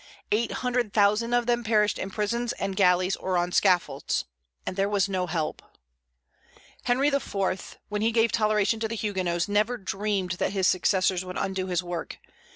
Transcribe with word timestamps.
Eight 0.31 0.51
hundred 0.65 0.93
thousand 0.93 1.35
of 1.35 1.45
them 1.45 1.63
perished 1.63 1.99
in 1.99 2.09
prisons 2.09 2.53
and 2.53 2.75
galleys 2.75 3.15
or 3.17 3.37
on 3.37 3.51
scaffolds, 3.51 4.25
and 4.65 4.75
there 4.75 4.89
was 4.89 5.07
no 5.07 5.27
help. 5.27 5.61
Henry 6.85 7.09
IV., 7.09 7.77
when 7.87 8.01
he 8.01 8.11
gave 8.11 8.31
toleration 8.31 8.79
to 8.79 8.87
the 8.87 8.95
Huguenots, 8.95 9.47
never 9.47 9.77
dreamed 9.77 10.31
that 10.41 10.53
his 10.53 10.65
successors 10.67 11.23
would 11.23 11.37
undo 11.37 11.67
his 11.67 11.83
work. 11.83 12.17